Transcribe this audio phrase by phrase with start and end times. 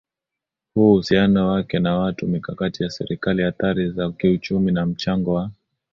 [0.73, 5.51] huu uhusiano wake na watu mikakati ya Serikali athari za kiuchumi na mchango wa